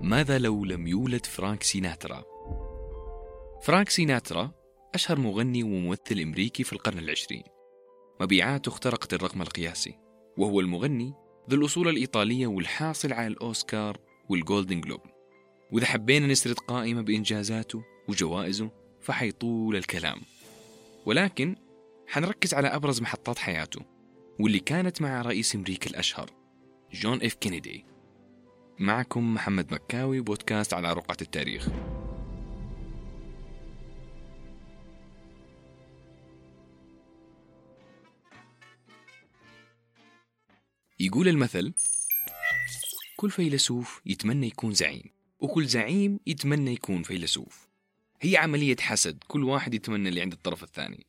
[0.00, 2.24] ماذا لو لم يولد فرانك سيناترا؟
[3.62, 4.50] فرانك سيناترا
[4.94, 7.42] أشهر مغني وممثل أمريكي في القرن العشرين.
[8.20, 9.98] مبيعاته اخترقت الرقم القياسي
[10.36, 11.14] وهو المغني
[11.50, 13.98] ذو الأصول الإيطالية والحاصل على الأوسكار
[14.28, 15.00] والجولدن جلوب.
[15.72, 18.70] وإذا حبينا نسرد قائمة بإنجازاته وجوائزه
[19.00, 20.20] فحيطول الكلام.
[21.06, 21.56] ولكن
[22.06, 23.80] حنركز على أبرز محطات حياته
[24.40, 26.30] واللي كانت مع رئيس أمريكا الأشهر
[26.92, 27.95] جون إف كينيدي.
[28.78, 31.68] معكم محمد مكاوي بودكاست على رقعة التاريخ.
[41.00, 41.74] يقول المثل
[43.16, 45.02] كل فيلسوف يتمنى يكون زعيم
[45.40, 47.68] وكل زعيم يتمنى يكون فيلسوف.
[48.20, 51.06] هي عملية حسد كل واحد يتمنى اللي عند الطرف الثاني.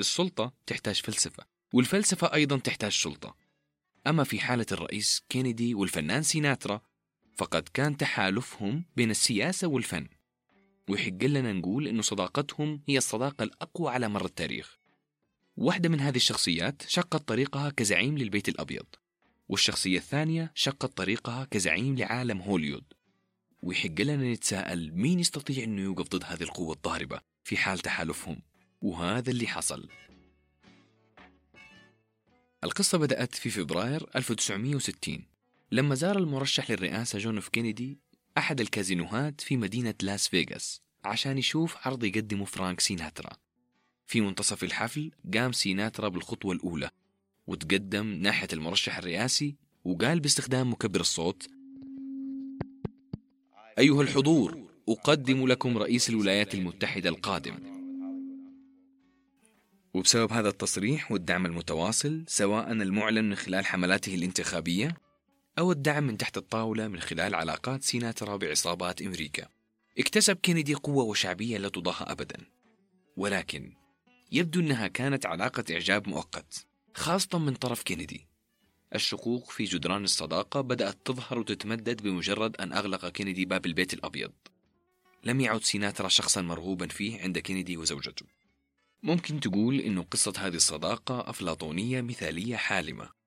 [0.00, 3.44] السلطة تحتاج فلسفة والفلسفة أيضا تحتاج سلطة.
[4.06, 6.80] أما في حالة الرئيس كينيدي والفنان سيناترا
[7.36, 10.08] فقد كان تحالفهم بين السياسة والفن.
[10.88, 14.78] ويحق لنا نقول أن صداقتهم هي الصداقة الأقوى على مر التاريخ.
[15.56, 18.86] واحدة من هذه الشخصيات شقت طريقها كزعيم للبيت الأبيض
[19.48, 22.84] والشخصية الثانية شقت طريقها كزعيم لعالم هوليود.
[23.62, 28.42] ويحق لنا نتساءل مين يستطيع أنه يوقف ضد هذه القوة الضاربة في حال تحالفهم.
[28.82, 29.88] وهذا اللي حصل.
[32.64, 35.33] القصة بدأت في فبراير 1960
[35.74, 37.98] لما زار المرشح للرئاسة جون إف كينيدي
[38.38, 43.30] أحد الكازينوهات في مدينة لاس فيغاس عشان يشوف عرض يقدمه فرانك سيناترا.
[44.06, 46.90] في منتصف الحفل قام سيناترا بالخطوة الأولى
[47.46, 51.48] وتقدم ناحية المرشح الرئاسي وقال باستخدام مكبر الصوت
[53.78, 57.54] أيها الحضور أقدم لكم رئيس الولايات المتحدة القادم.
[59.94, 65.03] وبسبب هذا التصريح والدعم المتواصل سواء المعلن من خلال حملاته الانتخابية
[65.58, 69.48] أو الدعم من تحت الطاولة من خلال علاقات سيناترا بعصابات أمريكا.
[69.98, 72.36] اكتسب كينيدي قوة وشعبية لا تضاهى أبدا.
[73.16, 73.72] ولكن
[74.32, 78.26] يبدو أنها كانت علاقة إعجاب مؤقت خاصة من طرف كينيدي.
[78.94, 84.32] الشقوق في جدران الصداقة بدأت تظهر وتتمدد بمجرد أن أغلق كينيدي باب البيت الأبيض.
[85.24, 88.26] لم يعد سيناترا شخصا مرغوبا فيه عند كينيدي وزوجته.
[89.02, 93.23] ممكن تقول إنه قصة هذه الصداقة أفلاطونية مثالية حالمة.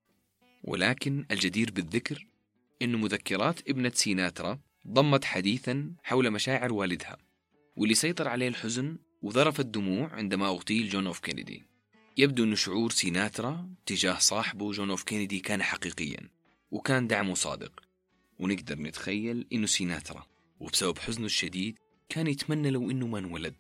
[0.64, 2.28] ولكن الجدير بالذكر
[2.82, 7.18] إن مذكرات ابنة سيناترا ضمت حديثا حول مشاعر والدها
[7.76, 11.64] واللي سيطر عليه الحزن وذرف الدموع عندما أغتيل جون إف كينيدي.
[12.18, 16.30] يبدو أن شعور سيناترا تجاه صاحبه جون إف كينيدي كان حقيقيا
[16.72, 17.84] وكان دعمه صادق.
[18.40, 20.26] ونقدر نتخيل أنه سيناترا
[20.60, 21.80] وبسبب حزنه الشديد
[22.10, 23.54] كان يتمنى لو أنه ما انولد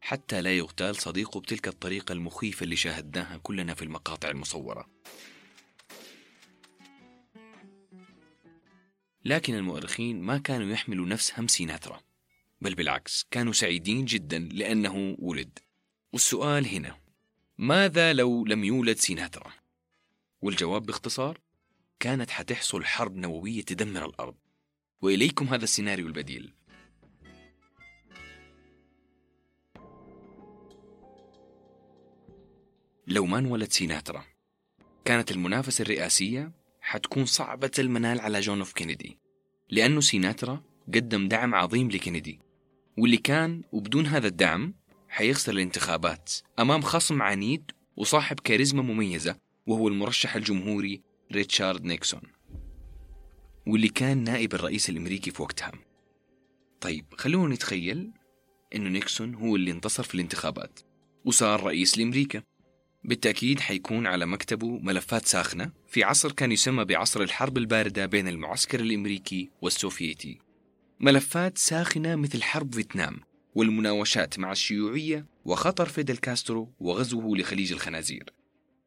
[0.00, 4.88] حتى لا يغتال صديقه بتلك الطريقة المخيفة اللي شاهدناها كلنا في المقاطع المصورة.
[9.24, 12.00] لكن المؤرخين ما كانوا يحملوا نفس هم سيناترا
[12.60, 15.58] بل بالعكس كانوا سعيدين جدا لأنه ولد.
[16.12, 16.96] والسؤال هنا
[17.58, 19.52] ماذا لو لم يولد سيناترا؟
[20.42, 21.38] والجواب باختصار
[22.00, 24.34] كانت حتحصل حرب نووية تدمر الأرض.
[25.02, 26.54] وإليكم هذا السيناريو البديل.
[33.06, 34.24] لو ما انولد سيناترا
[35.04, 36.52] كانت المنافسة الرئاسية
[36.88, 39.18] حتكون صعبة المنال على جون إف كينيدي
[39.70, 40.62] لأنه سيناترا
[40.94, 42.40] قدم دعم عظيم لكينيدي
[42.98, 44.74] واللي كان وبدون هذا الدعم
[45.08, 52.22] حيخسر الانتخابات أمام خصم عنيد وصاحب كاريزما مميزة وهو المرشح الجمهوري ريتشارد نيكسون
[53.66, 55.72] واللي كان نائب الرئيس الأمريكي في وقتها.
[56.80, 58.10] طيب خلونا نتخيل
[58.74, 60.80] أنه نيكسون هو اللي انتصر في الانتخابات
[61.24, 62.42] وصار رئيس لأمريكا.
[63.04, 65.70] بالتأكيد حيكون على مكتبه ملفات ساخنة.
[65.86, 70.38] في عصر كان يسمى بعصر الحرب الباردة بين المعسكر الأمريكي والسوفيتي.
[71.00, 73.20] ملفات ساخنة مثل حرب فيتنام
[73.54, 78.32] والمناوشات مع الشيوعية وخطر فيدل كاسترو وغزوه لخليج الخنازير.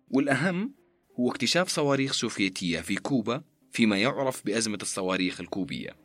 [0.10, 0.74] والأهم
[1.20, 5.96] هو اكتشاف صواريخ سوفيتية في كوبا فيما يعرف بأزمة الصواريخ الكوبية.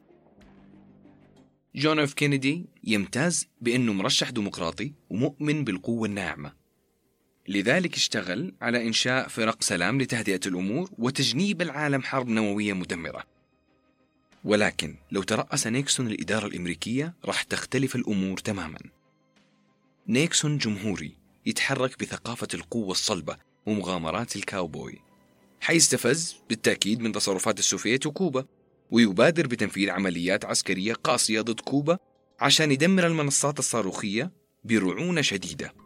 [1.75, 6.66] جون إف كينيدي يمتاز بأنه مرشح ديمقراطي ومؤمن بالقوة الناعمة.
[7.49, 13.25] لذلك اشتغل على إنشاء فرق سلام لتهدئة الأمور وتجنيب العالم حرب نووية مدمرة.
[14.45, 18.79] ولكن لو ترأس نيكسون الإدارة الأمريكية راح تختلف الأمور تماما.
[20.09, 21.13] نيكسون جمهوري
[21.47, 25.01] يتحرك بثقافة القوة الصلبة ومغامرات الكاوبوي
[25.61, 28.45] حيستفز بالتأكيد من تصرفات السوفييت وكوبا
[28.91, 31.99] ويبادر بتنفيذ عمليات عسكرية قاسية ضد كوبا
[32.41, 34.31] عشان يدمر المنصات الصاروخية
[34.65, 35.86] برعونة شديدة.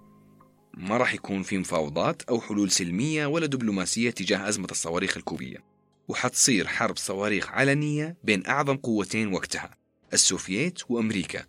[0.81, 5.65] ما راح يكون في مفاوضات أو حلول سلمية ولا دبلوماسية تجاه أزمة الصواريخ الكوبية.
[6.09, 9.71] وحتصير حرب صواريخ علنية بين أعظم قوتين وقتها
[10.13, 11.45] السوفييت وأمريكا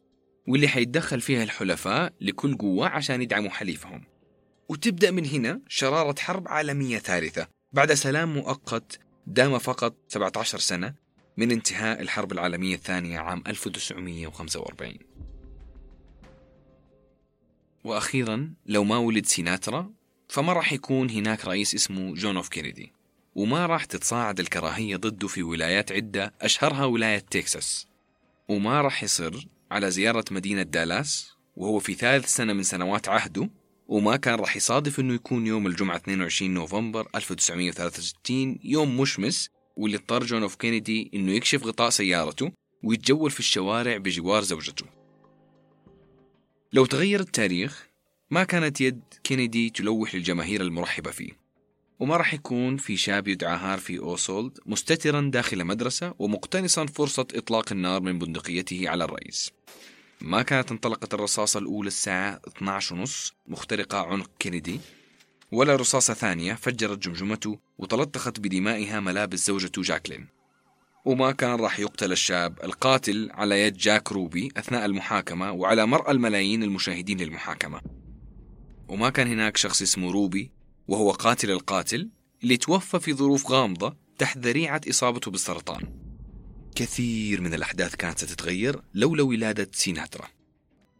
[0.47, 4.03] واللي حيتدخل فيها الحلفاء لكل قوة عشان يدعموا حليفهم.
[4.69, 10.93] وتبدأ من هنا شرارة حرب عالمية ثالثة بعد سلام مؤقت دام فقط 17 سنة
[11.37, 15.10] من انتهاء الحرب العالمية الثانية عام 1945
[17.83, 19.91] وأخيرا لو ما ولد سيناترا
[20.27, 22.91] فما راح يكون هناك رئيس اسمه جون أف كينيدي.
[23.35, 27.87] وما راح تتصاعد الكراهية ضده في ولايات عدة أشهرها ولاية تكساس.
[28.49, 33.49] وما راح يصر على زيارة مدينة دالاس وهو في ثالث سنة من سنوات عهده.
[33.87, 40.23] وما كان راح يصادف إنه يكون يوم الجمعة 22 نوفمبر 1963 يوم مشمس واللي اضطر
[40.23, 42.51] جون أف كينيدي إنه يكشف غطاء سيارته
[42.83, 45.00] ويتجول في الشوارع بجوار زوجته.
[46.73, 47.87] لو تغير التاريخ
[48.29, 51.31] ما كانت يد كينيدي تلوح للجماهير المرحبة فيه.
[51.99, 58.01] وما راح يكون في شاب يدعى هارفي أوزوالد مستترا داخل مدرسة ومقتنصا فرصة إطلاق النار
[58.01, 59.51] من بندقيته على الرئيس
[60.21, 64.79] ما كانت انطلقت الرصاصة الأولى الساعة 12:30 مخترقة عنق كينيدي
[65.51, 70.40] ولا رصاصة ثانية فجرت جمجمته وتلطخت بدمائها ملابس زوجته جاكلين
[71.05, 72.59] وما كان راح يقتل الشاب.
[72.63, 77.81] القاتل على يد جاك روبي أثناء المحاكمة وعلى مرأى الملايين المشاهدين للمحاكمة.
[78.87, 80.51] وما كان هناك شخص اسمه روبي
[80.87, 82.09] وهو قاتل القاتل
[82.43, 85.93] اللي توفى في ظروف غامضة تحت ذريعة إصابته بالسرطان.
[86.75, 90.27] كثير من الأحداث كانت ستتغير لولا ولادة سيناترا.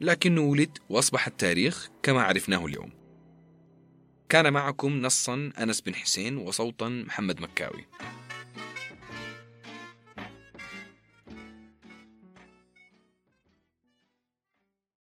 [0.01, 2.89] لكنه ولد وأصبح التاريخ كما عرفناه اليوم.
[4.30, 7.86] كان معكم نصا أنس بن حسين وصوتا محمد مكاوي.